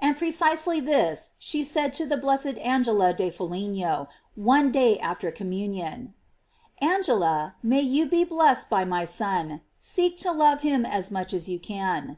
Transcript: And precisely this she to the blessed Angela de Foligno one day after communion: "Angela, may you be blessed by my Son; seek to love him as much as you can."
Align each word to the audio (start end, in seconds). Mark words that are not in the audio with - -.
And 0.00 0.16
precisely 0.18 0.80
this 0.80 1.30
she 1.38 1.62
to 1.64 2.04
the 2.04 2.16
blessed 2.16 2.58
Angela 2.58 3.14
de 3.14 3.30
Foligno 3.30 4.08
one 4.34 4.72
day 4.72 4.98
after 4.98 5.30
communion: 5.30 6.14
"Angela, 6.80 7.54
may 7.62 7.82
you 7.82 8.06
be 8.08 8.24
blessed 8.24 8.68
by 8.68 8.84
my 8.84 9.04
Son; 9.04 9.60
seek 9.78 10.16
to 10.16 10.32
love 10.32 10.62
him 10.62 10.84
as 10.84 11.12
much 11.12 11.32
as 11.32 11.48
you 11.48 11.60
can." 11.60 12.16